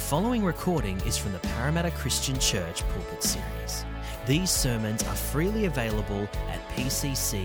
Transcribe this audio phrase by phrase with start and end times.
[0.00, 3.84] The following recording is from the Parramatta Christian Church Pulpit Series.
[4.26, 7.44] These sermons are freely available at pcc.org.au.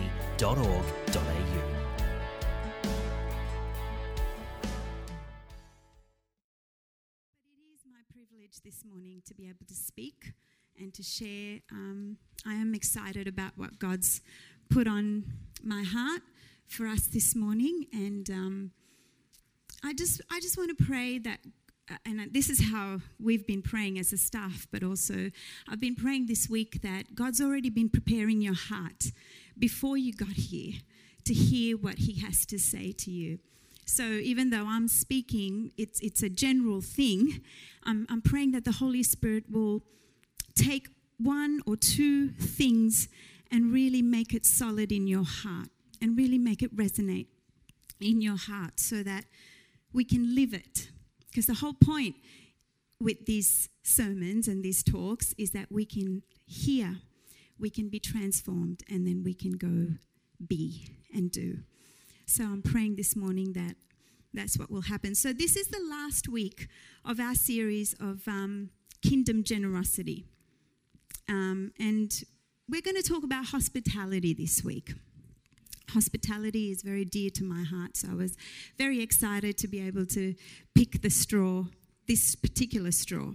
[7.43, 10.31] But it is my privilege this morning to be able to speak
[10.79, 11.59] and to share.
[11.73, 12.15] Um,
[12.47, 14.21] I am excited about what God's
[14.69, 15.25] put on
[15.61, 16.21] my heart
[16.67, 18.71] for us this morning, and um,
[19.83, 21.39] I just I just want to pray that.
[21.89, 25.29] Uh, and this is how we've been praying as a staff, but also
[25.69, 29.11] I've been praying this week that God's already been preparing your heart
[29.57, 30.73] before you got here
[31.25, 33.39] to hear what He has to say to you.
[33.85, 37.41] So even though I'm speaking, it's, it's a general thing,
[37.83, 39.83] I'm, I'm praying that the Holy Spirit will
[40.55, 43.07] take one or two things
[43.51, 45.69] and really make it solid in your heart
[46.01, 47.27] and really make it resonate
[48.01, 49.25] in your heart so that
[49.93, 50.89] we can live it.
[51.35, 52.15] Because the whole point
[52.97, 56.99] with these sermons and these talks is that we can hear,
[57.59, 59.95] we can be transformed, and then we can go
[60.47, 61.57] be and do.
[62.25, 63.75] So I'm praying this morning that
[64.33, 65.13] that's what will happen.
[65.13, 66.69] So this is the last week
[67.03, 68.69] of our series of um,
[69.01, 70.23] kingdom generosity.
[71.27, 72.13] Um, and
[72.69, 74.93] we're going to talk about hospitality this week.
[75.89, 78.35] Hospitality is very dear to my heart, so I was
[78.77, 80.35] very excited to be able to
[80.73, 81.65] pick the straw,
[82.07, 83.31] this particular straw.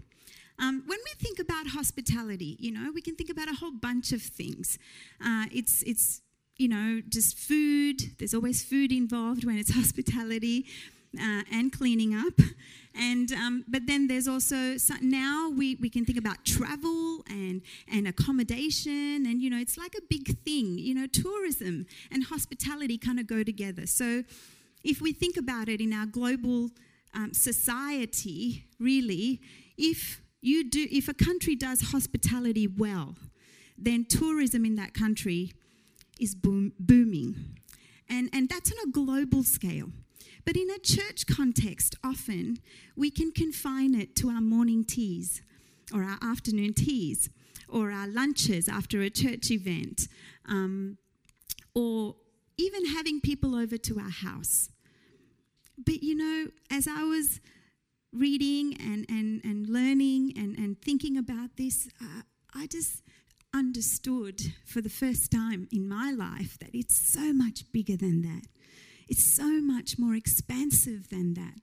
[0.58, 4.12] Um, when we think about hospitality, you know, we can think about a whole bunch
[4.12, 4.78] of things.
[5.24, 6.20] Uh, it's, it's,
[6.58, 8.18] you know, just food.
[8.18, 10.66] There's always food involved when it's hospitality
[11.18, 12.34] uh, and cleaning up.
[12.94, 18.08] And um, but then there's also now we, we can think about travel and and
[18.08, 20.76] accommodation and you know it's like a big thing.
[20.76, 23.86] You know, tourism and hospitality kind of go together.
[23.86, 24.24] So
[24.82, 26.70] if we think about it in our global
[27.14, 29.40] um, society, really,
[29.78, 33.14] if you do if a country does hospitality well,
[33.78, 35.52] then tourism in that country
[36.20, 37.56] is boom, booming.
[38.08, 39.90] And, and that's on a global scale.
[40.50, 42.58] But in a church context, often
[42.96, 45.42] we can confine it to our morning teas
[45.94, 47.30] or our afternoon teas
[47.68, 50.08] or our lunches after a church event
[50.48, 50.98] um,
[51.72, 52.16] or
[52.56, 54.70] even having people over to our house.
[55.78, 57.40] But you know, as I was
[58.12, 62.22] reading and, and, and learning and, and thinking about this, uh,
[62.56, 63.04] I just
[63.54, 68.48] understood for the first time in my life that it's so much bigger than that.
[69.10, 71.56] It's so much more expansive than that.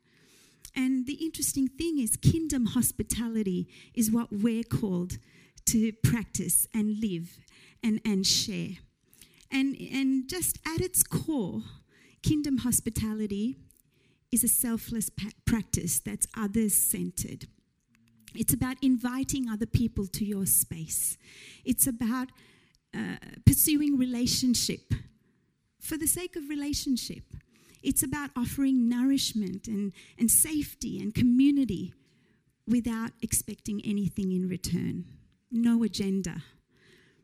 [0.75, 5.17] And the interesting thing is, kingdom hospitality is what we're called
[5.67, 7.37] to practice and live
[7.81, 8.77] and, and share.
[9.49, 11.63] And, and just at its core,
[12.21, 13.55] kingdom hospitality
[14.31, 15.09] is a selfless
[15.45, 17.47] practice that's others centered.
[18.35, 21.17] It's about inviting other people to your space.
[21.63, 22.27] It's about
[22.93, 23.15] uh,
[23.45, 24.93] pursuing relationship
[25.79, 27.23] for the sake of relationship.
[27.83, 31.93] It's about offering nourishment and, and safety and community
[32.67, 35.05] without expecting anything in return.
[35.51, 36.43] No agenda.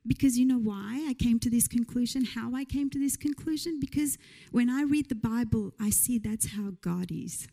[0.06, 3.80] Because you know why I came to this conclusion, how I came to this conclusion?
[3.80, 4.18] Because
[4.52, 7.48] when I read the Bible, I see that's how God is.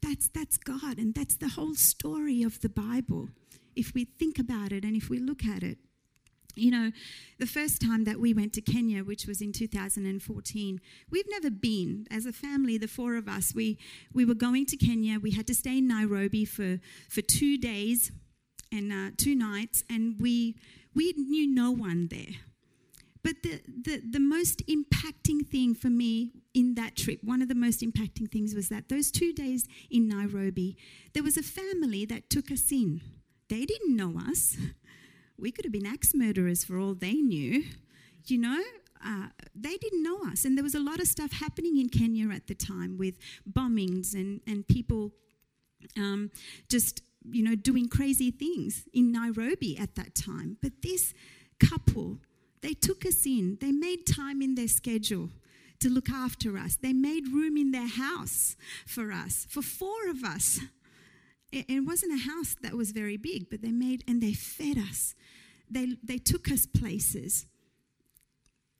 [0.00, 3.28] That's, that's God, and that's the whole story of the Bible.
[3.76, 5.78] If we think about it and if we look at it,
[6.54, 6.90] you know,
[7.38, 10.80] the first time that we went to Kenya, which was in 2014,
[11.10, 12.06] we've never been.
[12.10, 13.78] As a family, the four of us, we,
[14.12, 15.18] we were going to Kenya.
[15.18, 18.12] We had to stay in Nairobi for, for two days
[18.70, 20.56] and uh, two nights, and we,
[20.94, 22.36] we knew no one there.
[23.22, 27.54] But the, the, the most impacting thing for me in that trip, one of the
[27.54, 30.76] most impacting things was that those two days in Nairobi,
[31.12, 33.00] there was a family that took us in.
[33.48, 34.56] They didn't know us.
[35.42, 37.64] We could have been axe murderers for all they knew.
[38.26, 38.62] You know,
[39.04, 39.26] uh,
[39.56, 40.44] they didn't know us.
[40.44, 43.16] And there was a lot of stuff happening in Kenya at the time with
[43.50, 45.10] bombings and, and people
[45.98, 46.30] um,
[46.68, 50.58] just, you know, doing crazy things in Nairobi at that time.
[50.62, 51.12] But this
[51.58, 52.20] couple,
[52.60, 55.30] they took us in, they made time in their schedule
[55.80, 58.56] to look after us, they made room in their house
[58.86, 60.60] for us, for four of us.
[61.50, 65.14] It wasn't a house that was very big, but they made and they fed us.
[65.72, 67.46] They, they took us places.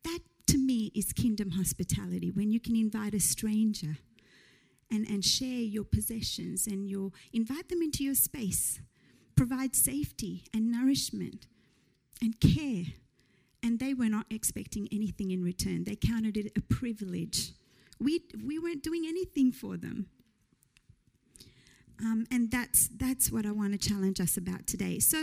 [0.05, 3.97] That to me is kingdom hospitality when you can invite a stranger
[4.91, 8.81] and, and share your possessions and your invite them into your space,
[9.35, 11.47] provide safety and nourishment
[12.21, 12.93] and care.
[13.63, 15.85] And they were not expecting anything in return.
[15.85, 17.53] They counted it a privilege.
[18.01, 20.07] We, we weren't doing anything for them.
[22.05, 24.99] Um, and that's that's what I want to challenge us about today.
[24.99, 25.19] So,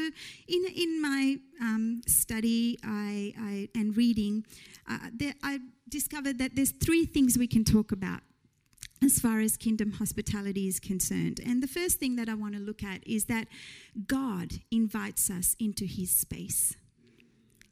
[0.47, 4.45] in in my um, study I, I, and reading,
[4.89, 5.59] uh, there, I
[5.89, 8.21] discovered that there's three things we can talk about
[9.03, 11.39] as far as kingdom hospitality is concerned.
[11.45, 13.47] And the first thing that I want to look at is that
[14.07, 16.75] God invites us into His space.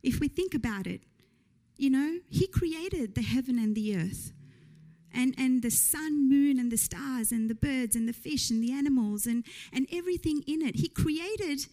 [0.04, 1.02] If we think about it,
[1.78, 4.32] you know, He created the heaven and the earth
[5.18, 8.64] and, and the sun, moon, and the stars, and the birds, and the fish, and
[8.64, 9.44] the animals, and,
[9.74, 10.76] and everything in it.
[10.76, 11.66] He created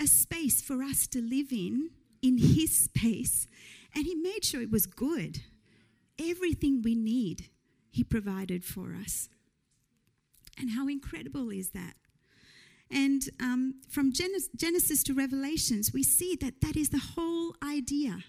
[0.00, 1.90] a space for us to live in,
[2.22, 3.48] in His space,
[3.96, 5.40] and He made sure it was good.
[6.20, 7.48] Everything we need,
[7.90, 9.28] He provided for us.
[10.56, 11.94] And how incredible is that?
[12.92, 18.20] And um, from Genesis to Revelations, we see that that is the whole idea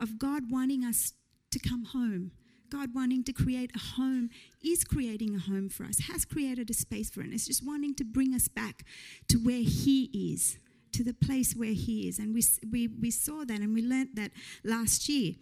[0.00, 1.12] of God wanting us
[1.52, 2.32] to come home
[2.72, 4.30] God wanting to create a home,
[4.64, 7.28] is creating a home for us, has created a space for us.
[7.30, 8.84] It's just wanting to bring us back
[9.28, 10.56] to where He is,
[10.92, 12.18] to the place where He is.
[12.18, 14.30] And we, we, we saw that and we learnt that
[14.64, 15.34] last year.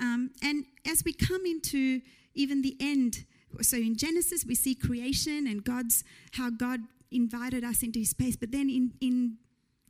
[0.00, 2.00] Um, and as we come into
[2.34, 3.26] even the end,
[3.60, 6.80] so in Genesis, we see creation and God's, how God
[7.10, 8.36] invited us into His space.
[8.36, 9.36] But then in, in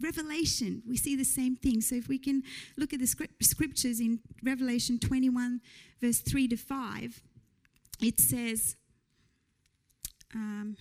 [0.02, 1.80] Revelation, we see the same thing.
[1.80, 2.42] So if we can
[2.76, 3.06] look at the
[3.40, 5.60] scriptures in Revelation 21,
[6.00, 7.22] verse 3 to 5,
[8.02, 8.76] it says,
[10.34, 10.76] um,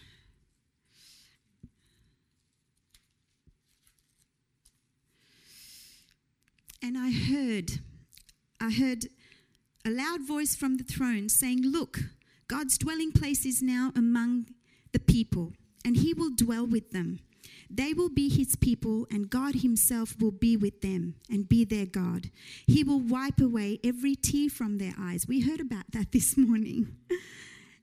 [6.81, 7.79] and I heard,
[8.59, 9.05] I heard
[9.85, 11.99] a loud voice from the throne saying, Look,
[12.47, 14.47] God's dwelling place is now among
[14.91, 15.53] the people,
[15.85, 17.19] and he will dwell with them.
[17.73, 21.85] They will be his people, and God himself will be with them and be their
[21.85, 22.29] God.
[22.67, 25.27] He will wipe away every tear from their eyes.
[25.27, 26.95] We heard about that this morning.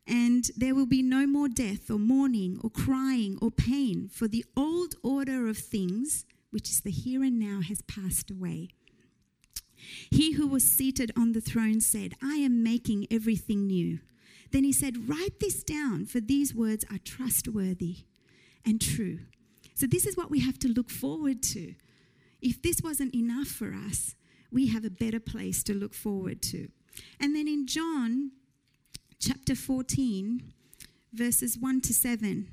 [0.06, 4.44] and there will be no more death, or mourning, or crying, or pain, for the
[4.56, 8.69] old order of things, which is the here and now, has passed away.
[10.11, 14.00] He who was seated on the throne said, I am making everything new.
[14.50, 17.99] Then he said, Write this down, for these words are trustworthy
[18.64, 19.20] and true.
[19.78, 21.72] So, this is what we have to look forward to.
[22.42, 24.16] If this wasn't enough for us,
[24.50, 26.66] we have a better place to look forward to.
[27.20, 28.32] And then in John
[29.20, 30.42] chapter 14,
[31.12, 32.48] verses 1 to 7,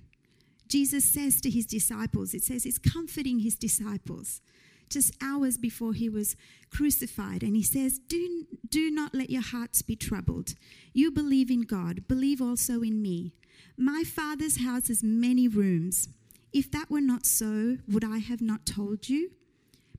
[0.68, 4.42] Jesus says to his disciples, it says he's comforting his disciples
[4.88, 6.36] just hours before he was
[6.71, 7.42] crucified.
[7.42, 10.54] And he says, do, do not let your hearts be troubled.
[10.94, 13.33] You believe in God, believe also in me.
[13.75, 16.07] My Father's house has many rooms.
[16.56, 19.31] If that were not so, would I have not told you?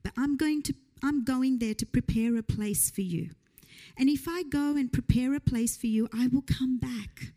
[0.01, 0.73] But I'm going to
[1.03, 3.29] I'm going there to prepare a place for you.
[3.95, 7.33] And if I go and prepare a place for you, I will come back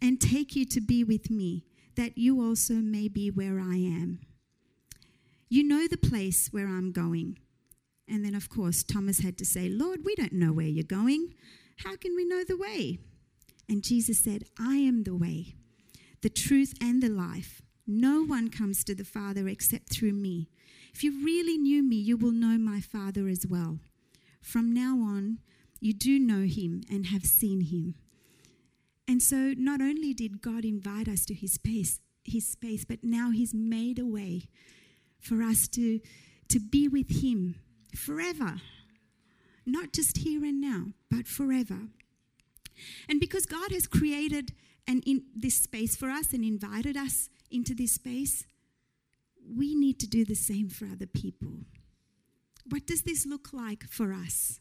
[0.00, 1.66] and take you to be with me,
[1.96, 4.20] that you also may be where I am.
[5.50, 7.38] You know the place where I'm going.
[8.08, 11.34] And then, of course, Thomas had to say, Lord, we don't know where you're going.
[11.84, 12.98] How can we know the way?
[13.68, 15.56] And Jesus said, I am the way,
[16.22, 17.60] the truth, and the life.
[17.90, 20.50] No one comes to the Father except through me.
[20.92, 23.78] If you really knew me, you will know my Father as well.
[24.42, 25.38] From now on,
[25.80, 27.94] you do know him and have seen him.
[29.08, 33.30] And so, not only did God invite us to his space, his space, but now
[33.30, 34.48] he's made a way
[35.18, 36.00] for us to,
[36.48, 37.54] to be with him
[37.96, 38.56] forever.
[39.64, 41.88] Not just here and now, but forever.
[43.08, 44.52] And because God has created
[44.86, 48.44] and in this space for us and invited us into this space,
[49.56, 51.60] we need to do the same for other people.
[52.68, 54.60] What does this look like for us?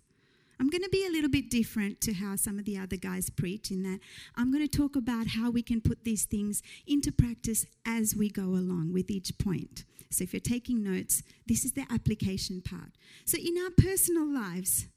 [0.59, 3.29] I'm going to be a little bit different to how some of the other guys
[3.29, 3.99] preach, in that
[4.35, 8.29] I'm going to talk about how we can put these things into practice as we
[8.29, 9.83] go along with each point.
[10.09, 12.91] So, if you're taking notes, this is the application part.
[13.25, 14.87] So, in our personal lives,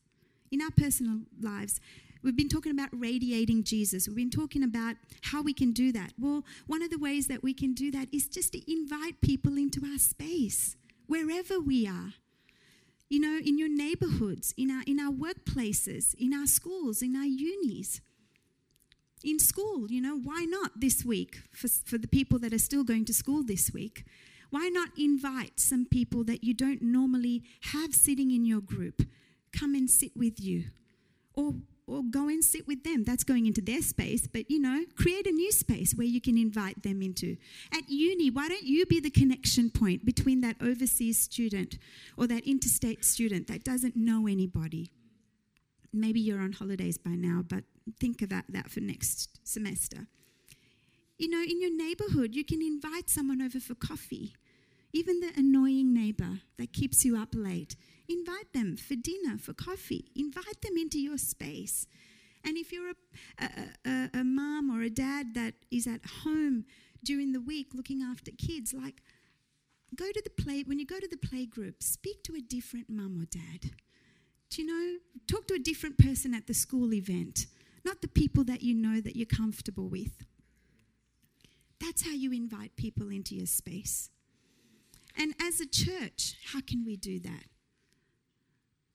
[0.51, 1.81] in our personal lives,
[2.23, 4.07] We've been talking about radiating Jesus.
[4.07, 6.13] We've been talking about how we can do that.
[6.19, 9.57] Well, one of the ways that we can do that is just to invite people
[9.57, 12.15] into our space, wherever we are.
[13.09, 17.25] You know, in your neighborhoods, in our, in our workplaces, in our schools, in our
[17.25, 18.01] unis.
[19.25, 22.85] In school, you know, why not this week for, for the people that are still
[22.85, 24.05] going to school this week?
[24.51, 29.03] Why not invite some people that you don't normally have sitting in your group?
[29.53, 30.65] Come and sit with you.
[31.35, 31.55] Or
[31.91, 33.05] or go and sit with them.
[33.05, 36.39] That's going into their space, but you know, create a new space where you can
[36.39, 37.37] invite them into.
[37.73, 41.79] At uni, why don't you be the connection point between that overseas student
[42.17, 44.93] or that interstate student that doesn't know anybody?
[45.93, 47.65] Maybe you're on holidays by now, but
[47.99, 50.07] think about that for next semester.
[51.19, 54.35] You know, in your neighborhood, you can invite someone over for coffee.
[54.93, 57.77] Even the annoying neighbor that keeps you up late,
[58.11, 60.11] invite them for dinner, for coffee.
[60.17, 61.87] Invite them into your space.
[62.45, 66.65] And if you're a, a, a, a mom or a dad that is at home
[67.05, 69.03] during the week looking after kids, like
[69.95, 72.89] go to the play, when you go to the play group, speak to a different
[72.89, 73.71] mum or dad.
[74.51, 74.99] Do you know?
[75.29, 77.47] Talk to a different person at the school event,
[77.85, 80.25] not the people that you know that you're comfortable with.
[81.81, 84.11] That's how you invite people into your space.
[85.17, 87.50] And as a church, how can we do that?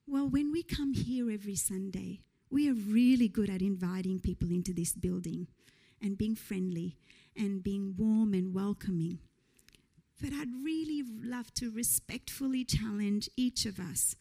[0.08, 2.22] Well, when we come here every Sunday,
[2.52, 5.48] we are really good at inviting people into this building
[6.00, 6.98] and being friendly
[7.36, 9.20] and being warm and welcoming.
[10.22, 14.16] But I'd really love to respectfully challenge each of us.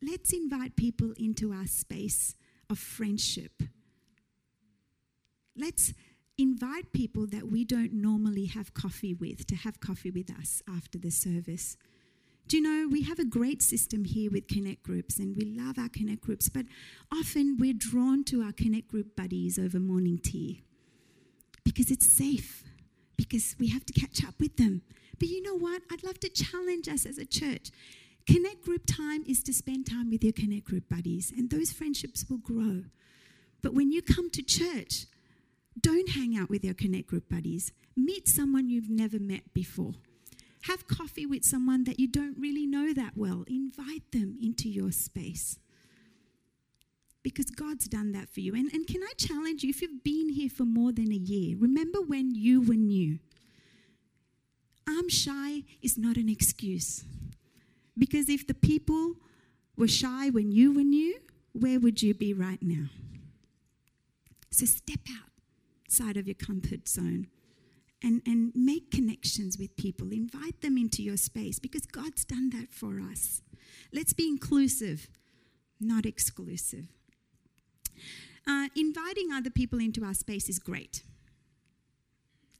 [0.00, 2.34] Let's invite people into our space
[2.70, 3.62] of friendship.
[5.54, 5.92] Let's
[6.38, 10.98] invite people that we don't normally have coffee with to have coffee with us after
[10.98, 11.76] the service.
[12.48, 15.78] Do you know, we have a great system here with Connect groups and we love
[15.78, 16.64] our Connect groups, but
[17.12, 20.62] often we're drawn to our Connect group buddies over morning tea
[21.62, 22.64] because it's safe,
[23.18, 24.80] because we have to catch up with them.
[25.18, 25.82] But you know what?
[25.92, 27.70] I'd love to challenge us as a church.
[28.26, 32.24] Connect group time is to spend time with your Connect group buddies, and those friendships
[32.30, 32.84] will grow.
[33.62, 35.04] But when you come to church,
[35.78, 37.72] don't hang out with your Connect group buddies.
[37.94, 39.92] Meet someone you've never met before.
[40.68, 43.44] Have coffee with someone that you don't really know that well.
[43.48, 45.58] Invite them into your space.
[47.22, 48.54] Because God's done that for you.
[48.54, 51.56] And, and can I challenge you, if you've been here for more than a year,
[51.58, 53.18] remember when you were new?
[54.86, 57.02] I'm shy is not an excuse.
[57.96, 59.14] Because if the people
[59.74, 61.18] were shy when you were new,
[61.52, 62.88] where would you be right now?
[64.50, 65.00] So step
[65.86, 67.28] outside of your comfort zone
[68.02, 70.12] and, and make connections with people.
[70.12, 73.42] Invite them into your space because God's done that for us.
[73.92, 75.08] Let's be inclusive,
[75.80, 76.86] not exclusive.
[78.46, 81.02] Uh, inviting other people into our space is great.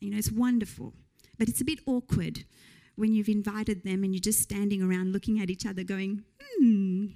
[0.01, 0.93] You know, it's wonderful,
[1.39, 2.45] but it's a bit awkward
[2.97, 6.25] when you've invited them and you're just standing around looking at each other going,
[6.59, 7.07] hmm.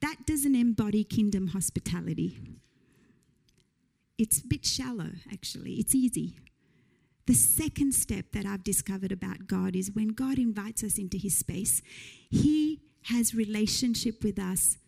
[0.00, 2.38] That doesn't embody kingdom hospitality.
[4.18, 5.74] It's a bit shallow, actually.
[5.74, 6.38] It's easy.
[7.26, 11.36] The second step that I've discovered about God is when God invites us into his
[11.36, 11.82] space,
[12.30, 14.78] he has relationship with us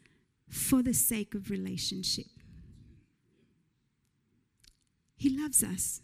[0.49, 2.27] for the sake of relationship.
[5.17, 6.01] He loves us.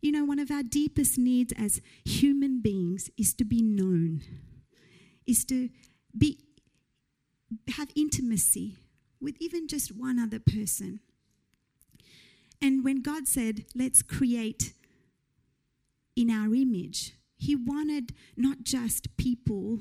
[0.00, 4.22] You know, one of our deepest needs as human beings is to be known,
[5.26, 5.68] is to
[6.16, 6.40] be
[7.76, 8.78] have intimacy
[9.20, 11.00] with even just one other person.
[12.62, 14.74] And when God said, let's create
[16.14, 19.80] in our image, He wanted not just people,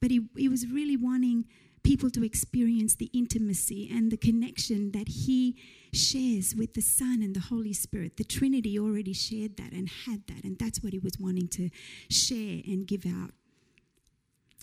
[0.00, 1.44] but He, he was really wanting
[1.82, 5.56] people to experience the intimacy and the connection that He
[5.92, 8.16] shares with the Son and the Holy Spirit.
[8.16, 11.68] The Trinity already shared that and had that, and that's what He was wanting to
[12.10, 13.32] share and give out.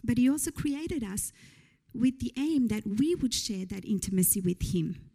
[0.04, 1.32] But He also created us
[1.94, 5.12] with the aim that we would share that intimacy with Him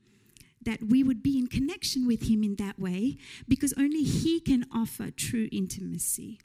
[0.69, 3.17] that we would be in connection with Him in that way
[3.49, 6.41] because only He can offer true intimacy.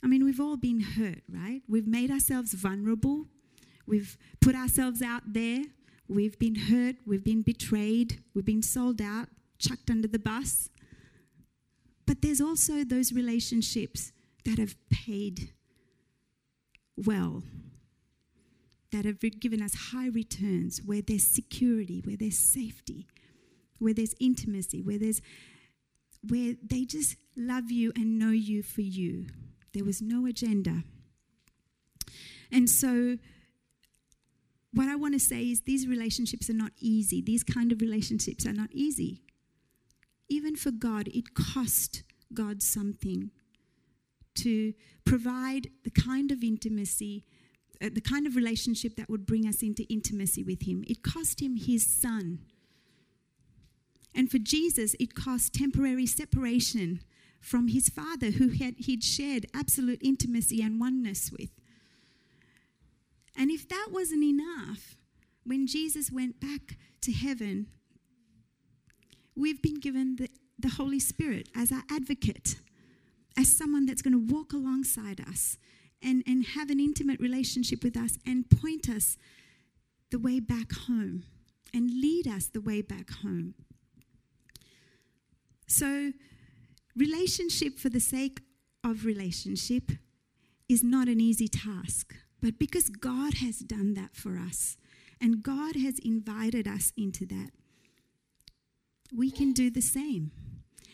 [0.00, 1.62] I mean, we've all been hurt, right?
[1.68, 3.26] We've made ourselves vulnerable.
[3.84, 5.64] We've put ourselves out there.
[6.08, 6.96] We've been hurt.
[7.04, 8.20] We've been betrayed.
[8.32, 9.26] We've been sold out,
[9.58, 10.70] chucked under the bus.
[12.06, 14.12] But there's also those relationships
[14.44, 15.50] that have paid
[16.96, 17.42] well
[18.92, 23.06] that have given us high returns, where there's security, where there's safety,
[23.78, 25.20] where there's intimacy, where there's
[26.28, 29.26] where they just love you and know you for you.
[29.74, 30.82] There was no agenda.
[32.50, 33.18] And so
[34.72, 37.22] what I want to say is these relationships are not easy.
[37.22, 39.22] These kind of relationships are not easy.
[40.28, 42.02] Even for God, it cost
[42.34, 43.30] God something
[44.36, 44.74] to
[45.04, 47.24] provide the kind of intimacy
[47.82, 50.84] Uh, the kind of relationship that would bring us into intimacy with Him.
[50.86, 52.38] It cost Him His Son.
[54.14, 57.00] And for Jesus, it cost temporary separation
[57.40, 61.50] from His Father, who had, He'd shared absolute intimacy and oneness with.
[63.36, 64.96] And if that wasn't enough,
[65.44, 67.66] when Jesus went back to heaven,
[69.36, 70.28] we've been given the,
[70.58, 72.56] the Holy Spirit as our advocate,
[73.36, 75.58] as someone that's going to walk alongside us
[76.02, 79.16] and, and have an intimate relationship with us and point us
[80.10, 81.24] the way back home
[81.74, 83.54] and lead us the way back home.
[85.66, 86.12] So,
[86.96, 88.40] relationship for the sake
[88.84, 89.90] of relationship
[90.68, 94.76] is not an easy task, but because God has done that for us
[95.20, 97.50] and God has invited us into that,
[99.14, 100.30] we can do the same.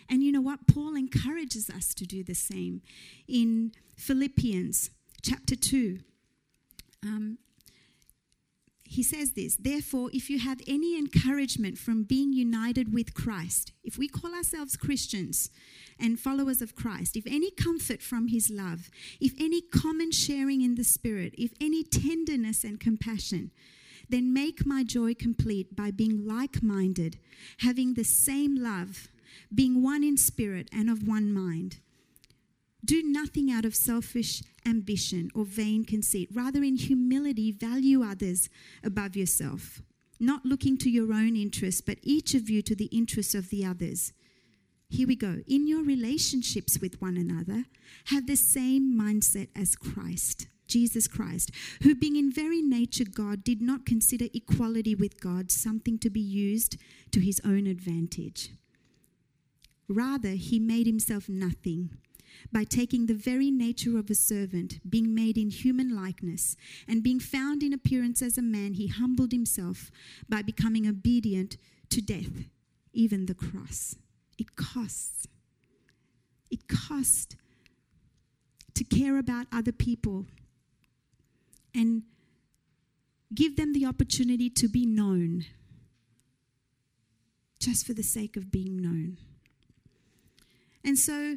[0.08, 0.66] And you know what?
[0.66, 2.82] Paul encourages us to do the same
[3.26, 4.90] in Philippians
[5.22, 6.00] chapter 2.
[7.02, 7.38] Um,
[8.92, 13.96] he says this Therefore, if you have any encouragement from being united with Christ, if
[13.96, 15.50] we call ourselves Christians
[15.98, 20.74] and followers of Christ, if any comfort from his love, if any common sharing in
[20.74, 23.50] the Spirit, if any tenderness and compassion,
[24.10, 27.18] then make my joy complete by being like minded,
[27.60, 29.08] having the same love,
[29.54, 31.78] being one in spirit and of one mind.
[32.84, 36.28] Do nothing out of selfish ambition or vain conceit.
[36.32, 38.48] Rather, in humility, value others
[38.82, 39.82] above yourself,
[40.18, 43.64] not looking to your own interests, but each of you to the interests of the
[43.64, 44.12] others.
[44.88, 45.42] Here we go.
[45.46, 47.64] In your relationships with one another,
[48.06, 51.50] have the same mindset as Christ, Jesus Christ,
[51.82, 56.20] who, being in very nature God, did not consider equality with God something to be
[56.20, 56.76] used
[57.12, 58.50] to his own advantage.
[59.88, 61.90] Rather, he made himself nothing
[62.50, 66.56] by taking the very nature of a servant, being made in human likeness,
[66.88, 69.90] and being found in appearance as a man, he humbled himself
[70.28, 71.56] by becoming obedient
[71.90, 72.44] to death,
[72.92, 73.96] even the cross.
[74.38, 75.26] It costs.
[76.50, 77.36] It costs
[78.74, 80.26] to care about other people
[81.74, 82.02] and
[83.34, 85.44] give them the opportunity to be known
[87.58, 89.18] just for the sake of being known.
[90.84, 91.36] And so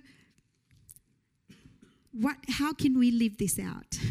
[2.16, 3.98] what, how can we live this out?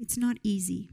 [0.00, 0.88] It's not easy.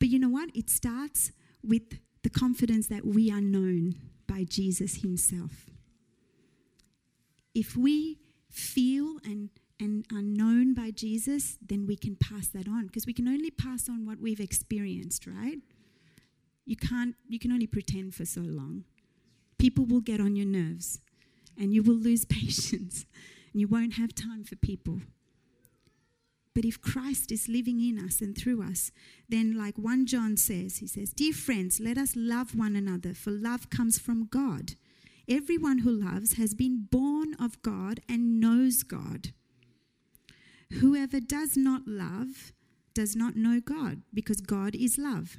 [0.00, 0.50] But you know what?
[0.54, 1.30] It starts
[1.62, 3.94] with the confidence that we are known
[4.26, 5.70] by Jesus Himself.
[7.54, 8.18] If we
[8.50, 13.12] feel and, and are known by Jesus, then we can pass that on because we
[13.12, 15.58] can only pass on what we've experienced, right?
[16.66, 18.84] You can't, you can only pretend for so long.
[19.58, 20.98] People will get on your nerves
[21.58, 23.06] and you will lose patience
[23.52, 25.00] and you won't have time for people.
[26.54, 28.92] But if Christ is living in us and through us,
[29.28, 33.32] then, like 1 John says, he says, Dear friends, let us love one another, for
[33.32, 34.74] love comes from God.
[35.28, 39.32] Everyone who loves has been born of God and knows God.
[40.80, 42.52] Whoever does not love
[42.94, 45.36] does not know God, because God is love.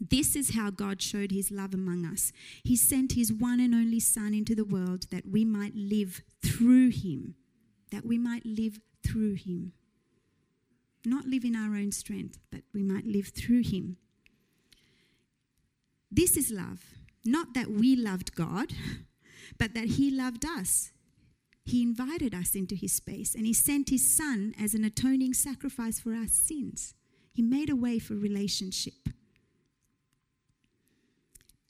[0.00, 2.32] This is how God showed his love among us.
[2.62, 6.90] He sent his one and only Son into the world that we might live through
[6.90, 7.34] him.
[7.92, 9.72] That we might live through him.
[11.04, 13.96] Not live in our own strength, but we might live through him.
[16.10, 16.84] This is love.
[17.24, 18.72] Not that we loved God,
[19.58, 20.92] but that he loved us.
[21.64, 25.98] He invited us into his space and he sent his Son as an atoning sacrifice
[25.98, 26.94] for our sins.
[27.32, 29.08] He made a way for relationship.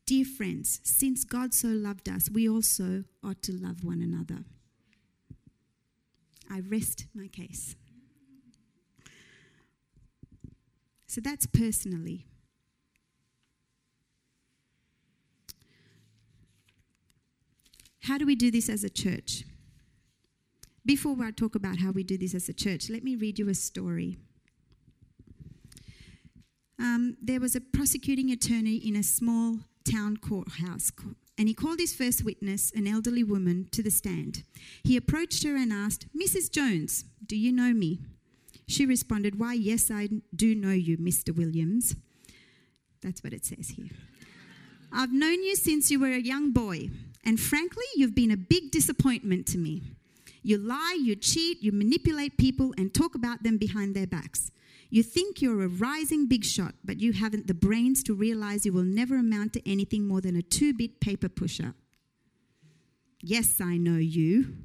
[0.07, 4.45] Dear friends, since God so loved us, we also ought to love one another.
[6.49, 7.75] I rest my case.
[11.09, 12.25] So that's personally.
[18.03, 19.43] How do we do this as a church?
[20.85, 23.49] Before I talk about how we do this as a church, let me read you
[23.49, 24.19] a story.
[26.79, 29.59] Um, there was a prosecuting attorney in a small
[29.91, 30.91] town courthouse,
[31.39, 34.43] and he called his first witness, an elderly woman, to the stand.
[34.83, 36.51] He approached her and asked, Mrs.
[36.51, 38.01] Jones, do you know me?
[38.67, 41.35] She responded, Why, yes, I do know you, Mr.
[41.35, 41.95] Williams.
[43.03, 43.91] That's what it says here.
[44.93, 46.91] I've known you since you were a young boy,
[47.25, 49.83] and frankly, you've been a big disappointment to me.
[50.43, 54.51] You lie, you cheat, you manipulate people, and talk about them behind their backs.
[54.97, 58.73] You think you're a rising big shot, but you haven't the brains to realize you
[58.73, 61.75] will never amount to anything more than a two bit paper pusher.
[63.21, 64.57] Yes, I know you.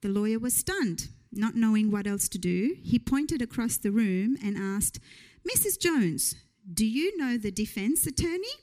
[0.00, 2.76] The lawyer was stunned, not knowing what else to do.
[2.82, 5.00] He pointed across the room and asked,
[5.46, 5.78] Mrs.
[5.78, 6.36] Jones,
[6.72, 8.56] do you know the defense attorney?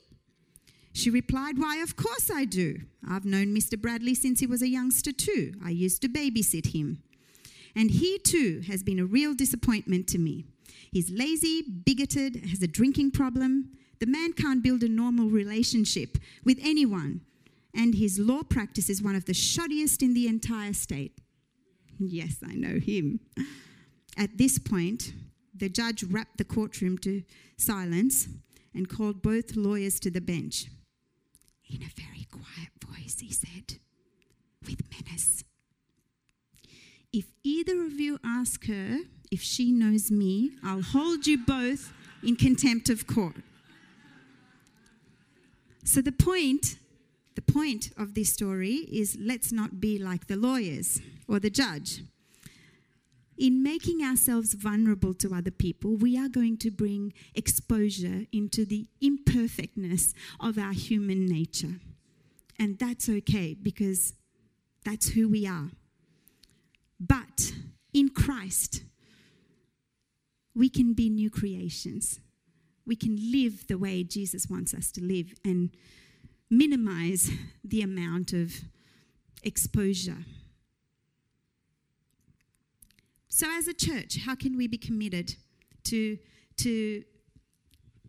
[0.92, 2.80] She replied, Why, of course I do.
[3.08, 3.80] I've known Mr.
[3.80, 5.52] Bradley since he was a youngster, too.
[5.64, 7.04] I used to babysit him
[7.74, 10.44] and he too has been a real disappointment to me.
[10.90, 13.70] He's lazy, bigoted, has a drinking problem.
[14.00, 17.22] The man can't build a normal relationship with anyone,
[17.74, 21.18] and his law practice is one of the shoddiest in the entire state.
[21.98, 23.20] Yes, I know him.
[24.16, 25.14] At this point,
[25.54, 27.22] the judge rapped the courtroom to
[27.56, 28.28] silence
[28.74, 30.66] and called both lawyers to the bench.
[31.70, 33.78] In a very quiet voice, he said,
[34.66, 35.44] with menace,
[37.12, 42.36] If either of you ask her if she knows me, I'll hold you both in
[42.36, 43.36] contempt of court.
[45.84, 46.76] So the point,
[47.34, 52.02] the point of this story is let's not be like the lawyers or the judge.
[53.36, 58.86] In making ourselves vulnerable to other people, we are going to bring exposure into the
[59.00, 61.80] imperfectness of our human nature.
[62.58, 64.14] And that's okay because
[64.84, 65.70] that's who we are.
[67.04, 67.52] But
[67.92, 68.82] in Christ,
[70.54, 72.20] we can be new creations.
[72.86, 75.70] We can live the way Jesus wants us to live and
[76.48, 77.30] minimize
[77.64, 78.54] the amount of
[79.42, 80.24] exposure.
[83.28, 85.34] So, as a church, how can we be committed
[85.84, 86.18] to,
[86.58, 87.02] to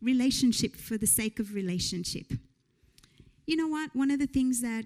[0.02, 2.34] relationship for the sake of relationship?
[3.48, 3.96] You know what?
[3.96, 4.86] One of the things that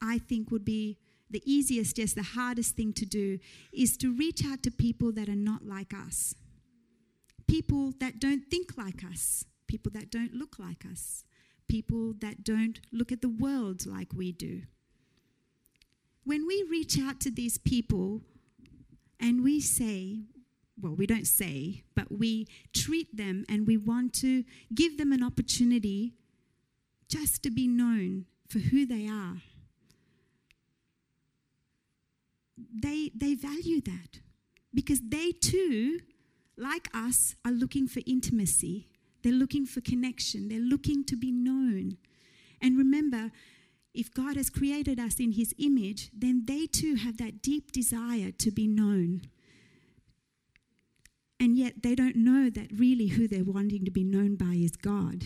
[0.00, 0.98] I think would be
[1.32, 3.38] the easiest, yes, the hardest thing to do
[3.72, 6.34] is to reach out to people that are not like us
[7.52, 11.22] people that don't think like us, people that don't look like us,
[11.68, 14.62] people that don't look at the world like we do.
[16.24, 18.22] When we reach out to these people
[19.20, 20.20] and we say,
[20.80, 25.22] well, we don't say, but we treat them and we want to give them an
[25.22, 26.14] opportunity
[27.06, 29.42] just to be known for who they are.
[32.72, 34.20] They, they value that
[34.74, 36.00] because they too
[36.56, 38.88] like us, are looking for intimacy.
[39.22, 40.48] They're looking for connection.
[40.48, 41.96] They're looking to be known.
[42.60, 43.30] And remember,
[43.94, 48.30] if God has created us in His image, then they too have that deep desire
[48.38, 49.22] to be known.
[51.38, 54.76] And yet they don't know that really who they're wanting to be known by is
[54.76, 55.24] God.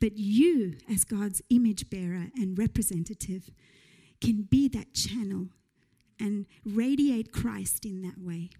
[0.00, 3.50] But you, as God's image bearer and representative,
[4.20, 5.48] can be that channel
[6.20, 8.50] and radiate Christ in that way.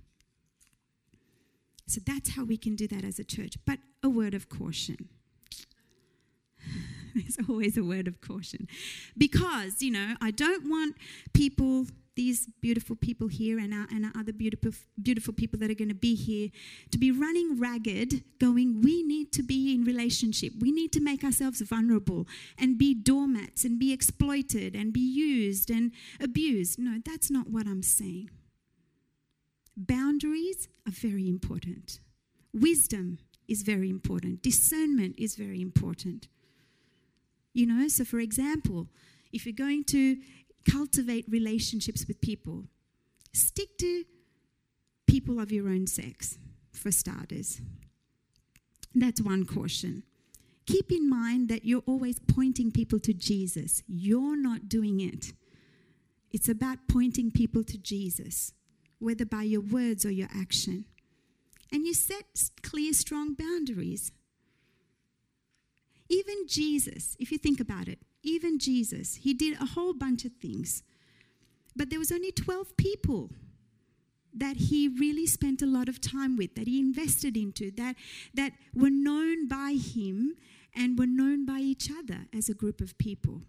[1.87, 3.55] So that's how we can do that as a church.
[3.65, 5.09] But a word of caution.
[7.15, 8.69] There's always a word of caution.
[9.17, 10.97] Because, you know, I don't want
[11.33, 11.87] people,
[12.19, 15.89] these beautiful people here and our, and our other beautiful, beautiful people that are going
[15.89, 16.49] to be here,
[16.91, 20.53] to be running ragged, going, we need to be in relationship.
[20.59, 22.27] We need to make ourselves vulnerable
[22.59, 26.77] and be doormats and be exploited and be used and abused.
[26.81, 28.31] No, that's not what I'm saying.
[29.77, 32.01] Boundaries are very important.
[32.53, 34.43] Wisdom is very important.
[34.43, 36.27] Discernment is very important.
[37.55, 38.89] You know, so for example,
[39.33, 40.17] if you're going to
[40.71, 42.65] cultivate relationships with people,
[43.33, 44.05] stick to
[45.07, 46.39] people of your own sex,
[46.73, 47.61] for starters.
[48.95, 50.03] That's one caution.
[50.67, 53.83] Keep in mind that you're always pointing people to Jesus.
[53.87, 55.33] You're not doing it.
[56.31, 58.53] It's about pointing people to Jesus
[58.99, 60.85] whether by your words or your action.
[61.73, 64.13] And you set clear, strong boundaries.
[66.09, 70.33] Even Jesus, if you think about it, even Jesus, he did a whole bunch of
[70.33, 70.83] things.
[71.75, 73.31] But there was only 12 people
[74.35, 77.97] that he really spent a lot of time with, that he invested into, that,
[78.35, 80.35] that were known by him
[80.75, 83.43] and were known by each other as a group of people.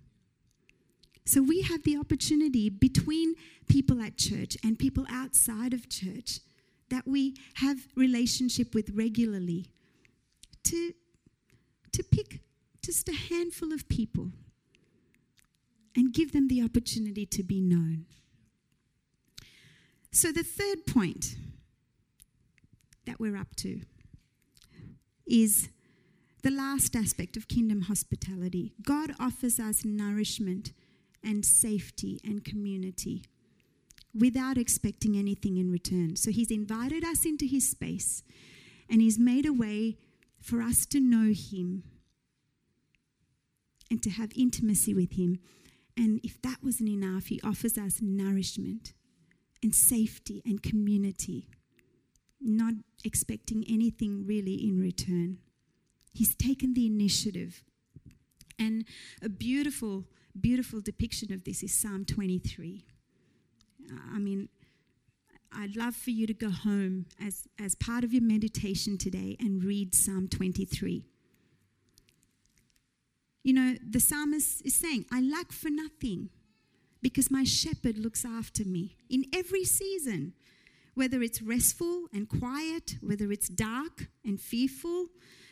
[1.25, 3.35] So we have the opportunity between
[3.67, 6.39] people at church and people outside of church
[6.89, 9.67] that we have relationship with regularly
[10.63, 10.93] to,
[11.91, 12.39] to pick
[12.81, 14.31] just a handful of people
[15.99, 18.05] and give them the opportunity to be known.
[20.13, 21.35] So, the third point
[23.05, 23.81] that we're up to
[25.27, 25.67] is
[26.41, 28.71] the last aspect of kingdom hospitality.
[28.81, 30.71] God offers us nourishment
[31.21, 33.23] and safety and community
[34.17, 36.15] without expecting anything in return.
[36.15, 38.23] So he's invited us into his space
[38.89, 39.97] and he's made a way
[40.39, 41.83] for us to know him
[43.91, 45.39] and to have intimacy with him.
[45.99, 48.93] And if that wasn't enough, he offers us nourishment
[49.61, 51.49] and safety and community,
[52.39, 55.39] not expecting anything really in return.
[56.13, 57.65] He's taken the initiative.
[58.57, 58.85] And
[59.21, 60.05] a beautiful
[60.39, 62.85] beautiful depiction of this is Psalm 23.
[64.13, 64.47] I mean,
[65.51, 69.63] I'd love for you to go home as, as part of your meditation today and
[69.63, 71.03] read Psalm 23.
[73.43, 76.29] You know, the psalmist is saying, I lack for nothing
[77.01, 80.33] because my shepherd looks after me in every season.
[80.99, 85.07] whether it's restful and quiet, whether it's dark and fearful,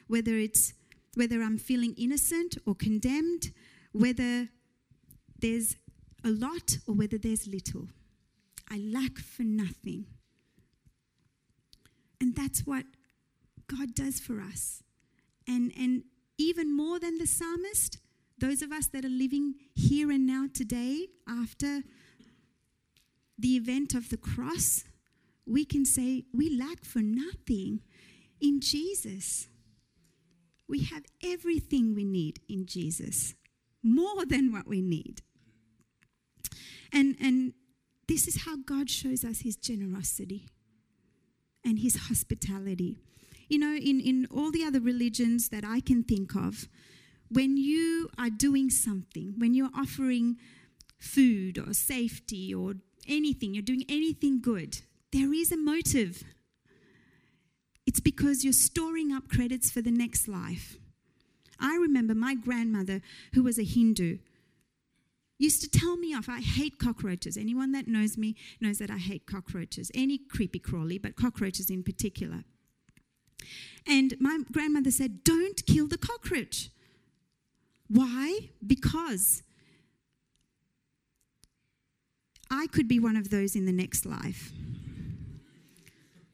[0.08, 0.74] whether it's
[1.16, 3.54] whether I'm feeling innocent or condemned,
[3.94, 4.50] whether
[5.40, 5.78] there's
[6.22, 7.88] a lot or whether there's little.
[8.70, 10.06] I lack for nothing.
[12.20, 12.84] And that's what
[13.68, 14.84] God does for us.
[15.48, 16.04] And, and
[16.38, 17.98] even more than the psalmist,
[18.38, 21.82] those of us that are living here and now today after
[23.38, 24.84] the event of the cross,
[25.46, 27.82] we can say we lack for nothing
[28.40, 29.48] in Jesus.
[30.68, 33.36] We have everything we need in Jesus,
[33.82, 35.22] more than what we need.
[36.92, 37.54] And, and
[38.08, 40.48] this is how God shows us his generosity
[41.64, 42.98] and his hospitality.
[43.48, 46.68] You know, in, in all the other religions that I can think of,
[47.30, 50.38] when you are doing something, when you're offering
[50.98, 52.76] food or safety or
[53.08, 54.82] anything, you're doing anything good,
[55.12, 56.24] there is a motive.
[57.86, 60.78] It's because you're storing up credits for the next life.
[61.60, 63.02] I remember my grandmother,
[63.34, 64.20] who was a Hindu,
[65.40, 66.28] used to tell me off.
[66.30, 67.38] I hate cockroaches.
[67.38, 71.84] Anyone that knows me knows that I hate cockroaches, any creepy crawly, but cockroaches in
[71.84, 72.44] particular.
[73.86, 76.70] And my grandmother said, Don't kill the cockroach.
[77.88, 78.50] Why?
[78.66, 79.44] Because
[82.50, 84.52] I could be one of those in the next life.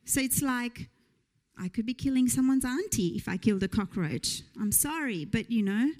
[0.06, 0.89] So it's like,
[1.58, 4.41] I could be killing someone's auntie if I killed a cockroach.
[4.60, 5.91] I'm sorry, but you know,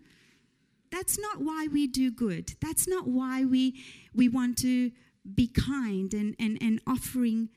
[0.92, 2.54] that's not why we do good.
[2.62, 3.82] That's not why we,
[4.14, 4.92] we want to
[5.34, 7.50] be kind and, and, and offering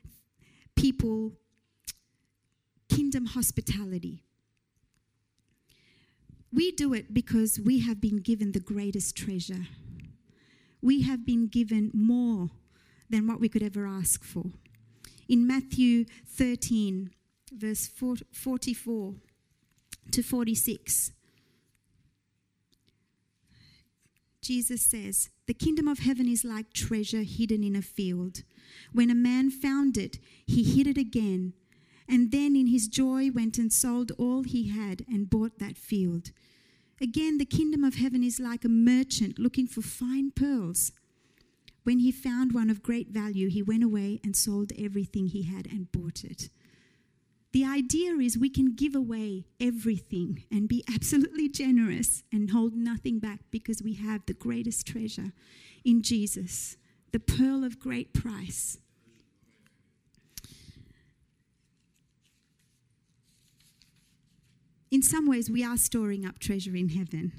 [0.75, 1.33] people
[2.97, 4.23] kingdom hospitality.
[6.51, 9.67] We do it because we have been given the greatest treasure.
[10.81, 12.49] We have been given more
[13.07, 14.45] than what we could ever ask for.
[15.29, 17.11] In Matthew 13,
[17.51, 19.13] verse 44
[20.11, 21.11] to 46,
[24.41, 28.41] Jesus says, The kingdom of heaven is like treasure hidden in a field.
[28.91, 31.53] When a man found it, he hid it again,
[32.07, 36.31] and then in his joy went and sold all he had and bought that field.
[37.01, 40.91] Again, the kingdom of heaven is like a merchant looking for fine pearls.
[41.83, 45.67] When he found one of great value, he went away and sold everything he had
[45.67, 46.49] and bought it.
[47.53, 53.19] The idea is we can give away everything and be absolutely generous and hold nothing
[53.19, 55.31] back because we have the greatest treasure
[55.85, 56.77] in Jesus,
[57.13, 58.79] the pearl of great price.
[64.89, 67.33] In some ways, we are storing up treasure in heaven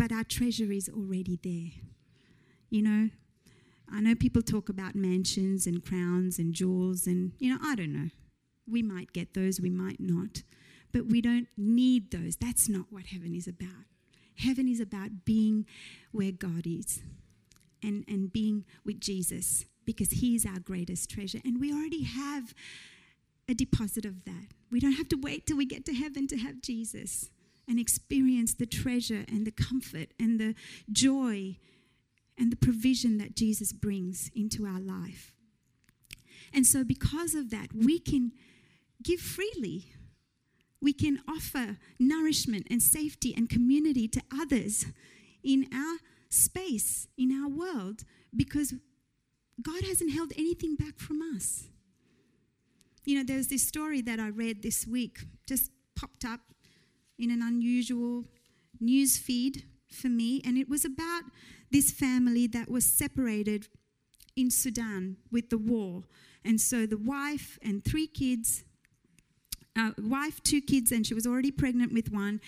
[0.00, 1.72] but our treasure is already there.
[2.70, 3.10] You know,
[3.92, 7.92] I know people talk about mansions and crowns and jewels, and, you know, I don't
[7.92, 8.08] know.
[8.66, 10.42] We might get those, we might not.
[10.90, 12.36] But we don't need those.
[12.36, 13.84] That's not what heaven is about.
[14.38, 15.66] Heaven is about being
[16.12, 17.00] where God is
[17.82, 21.40] and, and being with Jesus because He is our greatest treasure.
[21.44, 22.54] And we already have
[23.50, 24.54] a deposit of that.
[24.70, 27.30] We don't have to wait till we get to heaven to have Jesus
[27.66, 30.54] and experience the treasure and the comfort and the
[30.90, 31.56] joy
[32.38, 35.32] and the provision that Jesus brings into our life.
[36.52, 38.32] And so, because of that, we can
[39.02, 39.92] give freely.
[40.80, 44.86] We can offer nourishment and safety and community to others
[45.42, 48.74] in our space, in our world, because
[49.60, 51.69] God hasn't held anything back from us.
[53.04, 56.40] You know, there's this story that I read this week, just popped up
[57.18, 58.24] in an unusual
[58.80, 61.22] news feed for me, and it was about
[61.70, 63.68] this family that was separated
[64.36, 66.04] in Sudan with the war.
[66.44, 68.64] And so the wife and three kids,
[69.76, 72.40] uh, wife, two kids, and she was already pregnant with one,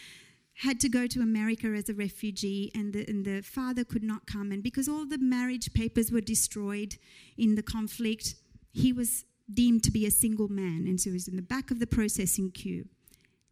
[0.57, 4.27] had to go to America as a refugee, and the, and the father could not
[4.27, 4.53] come.
[4.53, 6.97] And because all the marriage papers were destroyed
[7.37, 8.35] in the conflict,
[8.73, 11.71] he was deemed to be a single man, and so he was in the back
[11.71, 12.89] of the processing queue.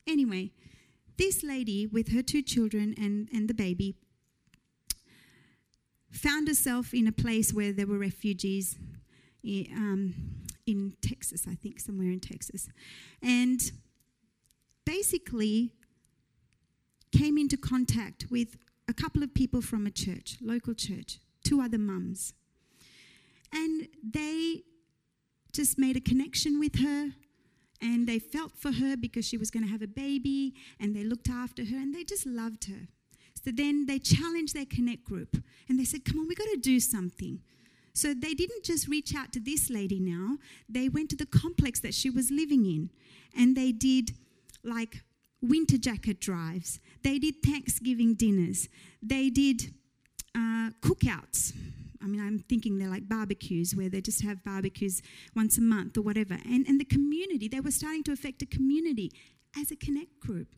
[0.06, 0.50] Anyway,
[1.16, 3.94] this lady, with her two children and, and the baby,
[6.10, 8.78] found herself in a place where there were refugees
[9.72, 10.14] um,
[10.66, 12.68] in Texas, I think, somewhere in Texas.
[13.22, 13.60] And
[14.84, 15.72] basically
[17.12, 18.56] came into contact with
[18.88, 22.34] a couple of people from a church, local church, two other mums.
[23.52, 24.62] And they
[25.52, 27.12] just made a connection with her
[27.82, 31.04] and they felt for her because she was going to have a baby and they
[31.04, 32.88] looked after her and they just loved her.
[33.42, 35.36] So then they challenged their connect group
[35.68, 37.40] and they said, Come on, we've got to do something.
[37.94, 40.36] So they didn't just reach out to this lady now,
[40.68, 42.90] they went to the complex that she was living in
[43.36, 44.12] and they did
[44.62, 45.02] like
[45.42, 48.68] winter jacket drives, they did Thanksgiving dinners,
[49.02, 49.72] they did
[50.34, 51.52] uh, cookouts.
[52.02, 55.02] I mean, I'm thinking they're like barbecues where they just have barbecues
[55.36, 56.38] once a month or whatever.
[56.44, 59.12] And, and the community, they were starting to affect a community
[59.58, 60.48] as a connect group.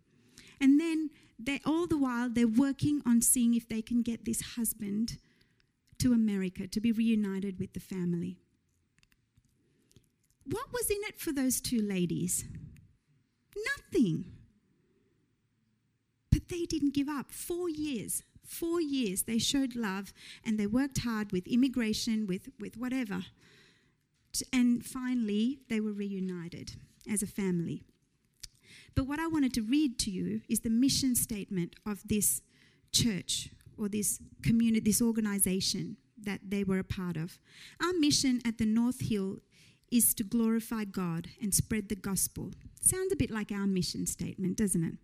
[0.61, 4.40] And then they, all the while, they're working on seeing if they can get this
[4.57, 5.18] husband
[5.98, 8.38] to America to be reunited with the family.
[10.44, 12.44] What was in it for those two ladies?
[13.76, 14.24] Nothing.
[16.31, 17.31] But they didn't give up.
[17.31, 18.22] Four years,
[18.53, 20.12] four years, they showed love
[20.45, 23.25] and they worked hard with immigration, with, with whatever.
[24.53, 26.73] And finally, they were reunited
[27.11, 27.83] as a family.
[28.95, 32.43] But what I wanted to read to you is the mission statement of this
[32.93, 37.38] church or this community, this organization that they were a part of.
[37.83, 39.38] Our mission at the North Hill
[39.91, 42.53] is to glorify God and spread the gospel.
[42.81, 44.95] Sounds a bit like our mission statement, doesn't it?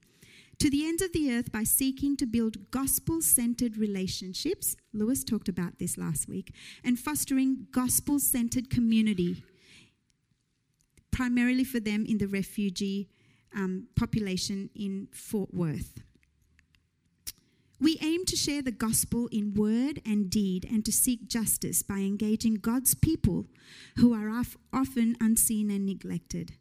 [0.61, 4.77] To the ends of the earth by seeking to build gospel centered relationships.
[4.93, 6.53] Lewis talked about this last week.
[6.83, 9.45] And fostering gospel centered community,
[11.13, 13.09] primarily for them in the refugee
[13.55, 16.03] um, population in Fort Worth.
[17.81, 21.99] We aim to share the gospel in word and deed and to seek justice by
[21.99, 23.47] engaging God's people
[23.97, 24.29] who are
[24.73, 26.55] often unseen and neglected.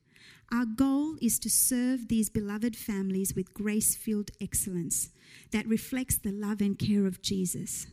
[0.51, 5.10] Our goal is to serve these beloved families with grace filled excellence
[5.51, 7.88] that reflects the love and care of Jesus.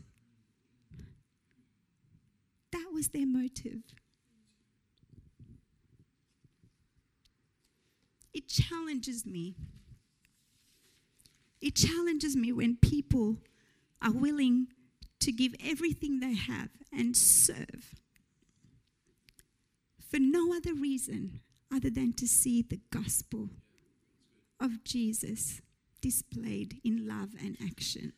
[2.70, 3.82] That was their motive.
[8.32, 9.56] It challenges me.
[11.60, 13.38] It challenges me when people
[14.00, 14.68] are willing
[15.20, 17.94] to give everything they have and serve
[19.98, 21.40] for no other reason
[21.72, 23.50] other than to see the gospel
[24.60, 25.60] of Jesus
[26.00, 28.12] displayed in love and action.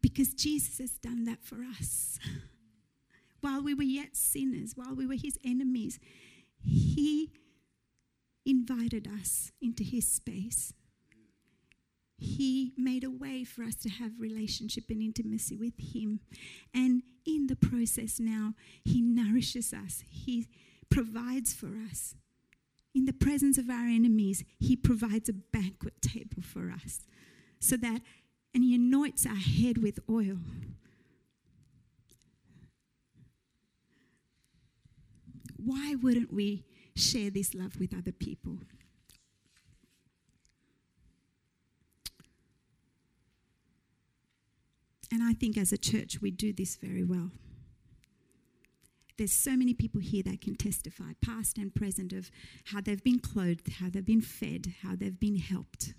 [0.00, 2.18] Because Jesus has done that for us.
[3.40, 5.98] While we were yet sinners, while we were his enemies,
[6.62, 7.30] he
[8.44, 10.72] invited us into his space.
[12.18, 16.20] He made a way for us to have relationship and intimacy with him.
[16.74, 18.54] And in the process now,
[18.84, 20.04] he nourishes us.
[20.10, 20.46] He
[20.90, 22.14] provides for us.
[22.94, 27.00] In the presence of our enemies, he provides a banquet table for us.
[27.60, 28.02] So that
[28.52, 30.38] and he anoints our head with oil.
[35.56, 36.64] Why wouldn't we
[37.00, 38.58] share this love with other people.
[45.12, 47.30] And I think as a church, we do this very well.
[49.20, 52.30] There's so many people here that can testify, past and present, of
[52.64, 55.92] how they've been clothed, how they've been fed, how they've been helped.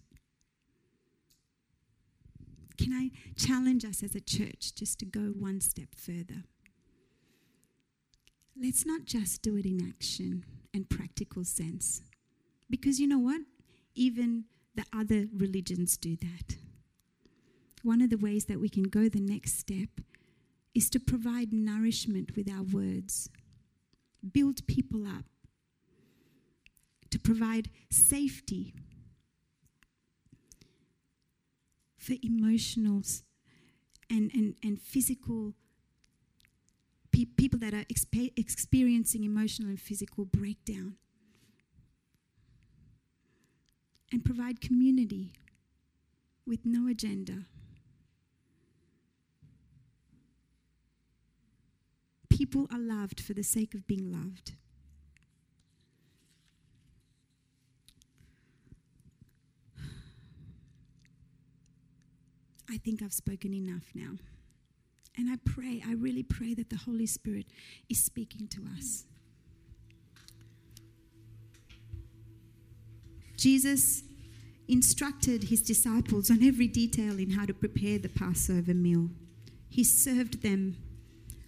[2.79, 6.45] Can I challenge us as a church just to go one step further?
[8.59, 12.01] Let's not just do it in action and practical sense.
[12.71, 13.41] Because you know what?
[13.93, 16.55] Even the other religions do that.
[17.83, 19.89] One of the ways that we can go the next step
[20.73, 23.29] is to provide nourishment with our words,
[24.31, 25.25] build people up,
[27.09, 28.73] to provide safety
[31.97, 33.03] for emotional
[34.09, 35.53] and, and, and physical
[37.11, 40.95] pe- people that are expe- experiencing emotional and physical breakdown.
[44.11, 45.31] And provide community
[46.45, 47.45] with no agenda.
[52.41, 54.53] People are loved for the sake of being loved.
[62.67, 64.13] I think I've spoken enough now.
[65.15, 67.45] And I pray, I really pray that the Holy Spirit
[67.89, 69.05] is speaking to us.
[73.37, 74.01] Jesus
[74.67, 79.11] instructed his disciples on every detail in how to prepare the Passover meal.
[79.69, 80.77] He served them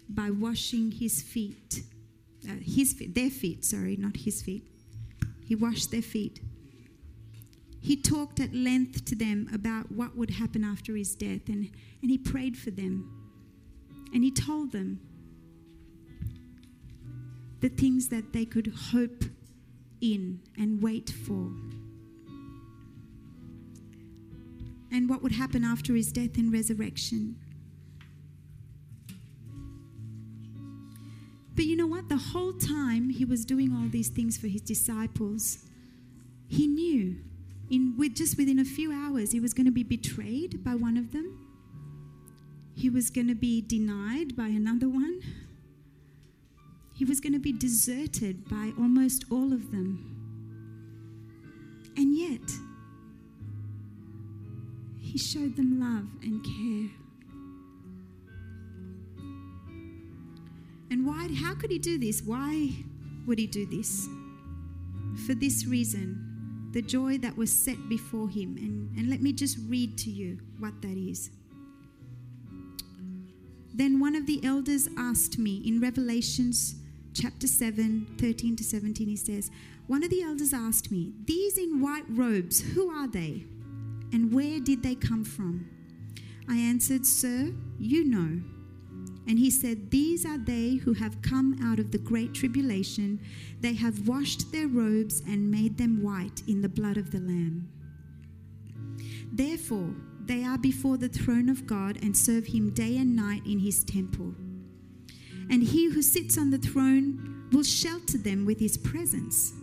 [0.10, 1.84] by washing his feet,
[2.47, 4.64] uh, his feet, their feet, sorry, not his feet.
[5.45, 6.39] He washed their feet.
[7.82, 11.70] He talked at length to them about what would happen after his death, and,
[12.01, 13.10] and he prayed for them.
[14.14, 14.99] And he told them
[17.60, 19.24] the things that they could hope
[20.01, 21.51] in and wait for.
[24.91, 27.36] And what would happen after his death and resurrection.
[32.03, 35.59] Throughout the whole time he was doing all these things for his disciples,
[36.47, 37.17] he knew
[37.69, 40.97] in with just within a few hours he was going to be betrayed by one
[40.97, 41.39] of them.
[42.76, 45.21] He was going to be denied by another one.
[46.95, 50.09] He was going to be deserted by almost all of them.
[51.95, 52.49] And yet,
[54.99, 57.03] he showed them love and care.
[60.91, 62.21] And why how could he do this?
[62.21, 62.69] Why
[63.25, 64.07] would he do this?
[65.25, 68.57] For this reason, the joy that was set before him.
[68.57, 71.29] And, and let me just read to you what that is.
[73.73, 76.75] Then one of the elders asked me in Revelations
[77.13, 79.51] chapter 7, 13 to 17, he says,
[79.88, 83.45] One of the elders asked me, These in white robes, who are they?
[84.11, 85.67] And where did they come from?
[86.47, 88.41] I answered, Sir, you know.
[89.28, 93.19] And he said, These are they who have come out of the great tribulation.
[93.61, 97.69] They have washed their robes and made them white in the blood of the Lamb.
[99.32, 99.95] Therefore,
[100.26, 103.84] they are before the throne of God and serve him day and night in his
[103.84, 104.34] temple.
[105.49, 109.53] And he who sits on the throne will shelter them with his presence.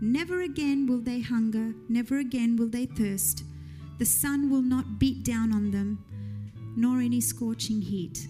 [0.00, 3.44] Never again will they hunger, never again will they thirst.
[3.98, 6.04] The sun will not beat down on them,
[6.76, 8.26] nor any scorching heat.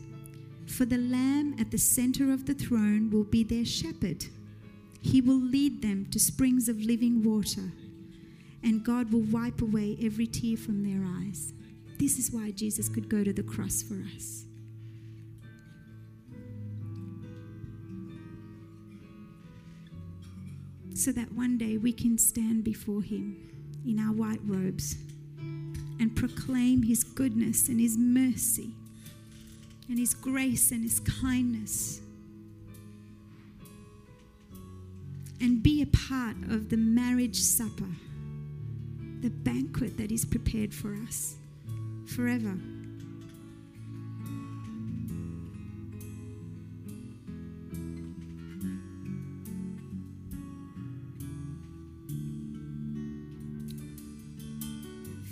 [0.67, 4.27] For the Lamb at the center of the throne will be their shepherd.
[5.01, 7.73] He will lead them to springs of living water,
[8.63, 11.53] and God will wipe away every tear from their eyes.
[11.99, 14.47] This is why Jesus could go to the cross for us.
[20.95, 23.37] So that one day we can stand before Him
[23.87, 24.97] in our white robes
[26.01, 28.75] and proclaim His goodness and His mercy
[29.89, 32.01] and His grace and His kindness.
[35.41, 37.91] And be a part of the marriage supper,
[39.21, 41.37] the banquet that is prepared for us
[42.07, 42.57] forever.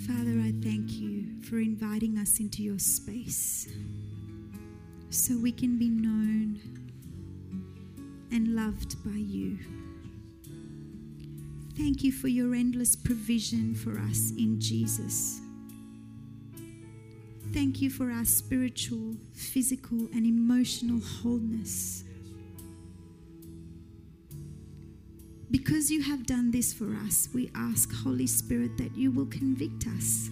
[0.07, 3.69] Father, I thank you for inviting us into your space
[5.13, 6.59] so we can be known
[8.33, 9.59] and loved by you.
[11.77, 15.41] Thank you for your endless provision for us in Jesus.
[17.53, 22.05] Thank you for our spiritual, physical, and emotional wholeness.
[25.51, 29.87] Because you have done this for us, we ask, Holy Spirit, that you will convict
[29.89, 30.31] us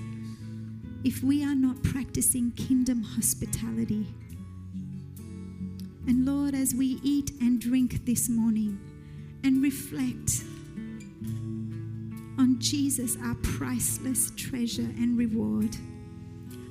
[1.04, 4.06] if we are not practicing kingdom hospitality.
[6.06, 8.78] And Lord, as we eat and drink this morning
[9.44, 10.44] and reflect
[12.38, 15.76] on Jesus, our priceless treasure and reward,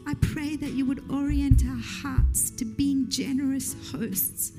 [0.08, 4.54] I pray that you would orient our hearts to being generous hosts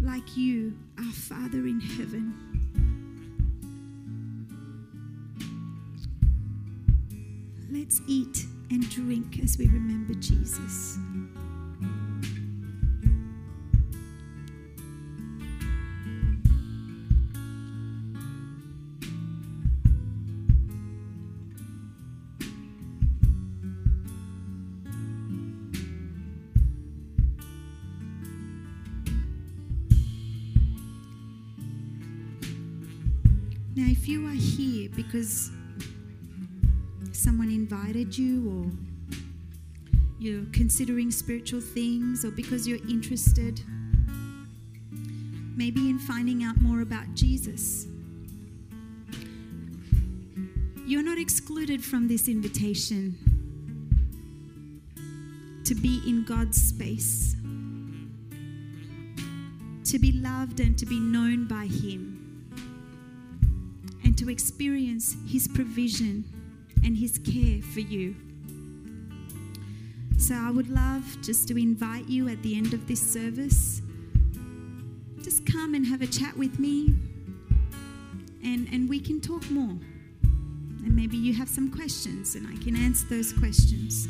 [0.00, 2.34] like you, our Father in heaven.
[7.70, 10.98] Let's eat and drink as we remember Jesus.
[33.74, 35.50] Now, if you are here because
[37.12, 38.70] someone invited you, or
[40.18, 43.62] you're considering spiritual things, or because you're interested
[45.56, 47.86] maybe in finding out more about Jesus,
[50.84, 53.16] you're not excluded from this invitation
[55.64, 57.36] to be in God's space,
[59.84, 62.11] to be loved and to be known by Him
[64.22, 66.24] to experience His provision
[66.84, 68.14] and His care for you.
[70.16, 73.82] So, I would love just to invite you at the end of this service,
[75.22, 76.94] just come and have a chat with me,
[78.44, 79.76] and, and we can talk more.
[80.22, 84.06] And maybe you have some questions, and I can answer those questions.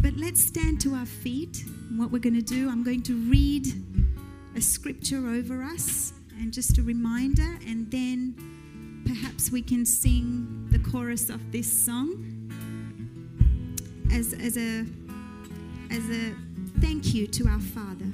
[0.00, 1.64] But let's stand to our feet.
[1.96, 3.68] What we're going to do, I'm going to read
[4.54, 8.34] a scripture over us and just a reminder, and then
[9.06, 12.50] perhaps we can sing the chorus of this song
[14.12, 14.86] as, as a
[15.90, 16.34] as a
[16.80, 18.12] thank you to our Father.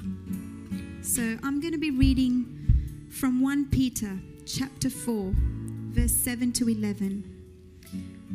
[1.01, 5.33] So I'm going to be reading from 1 Peter chapter 4,
[5.91, 7.25] verse 7 to 11.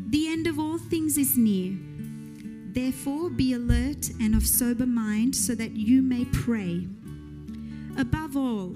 [0.09, 1.77] The end of all things is near.
[2.73, 6.87] Therefore, be alert and of sober mind so that you may pray.
[7.97, 8.75] Above all,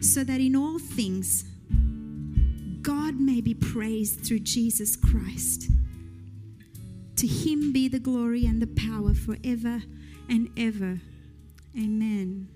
[0.00, 1.44] so that in all things
[2.82, 5.70] God may be praised through Jesus Christ.
[7.16, 9.82] To him be the glory and the power forever
[10.28, 11.00] and ever.
[11.76, 12.48] Amen.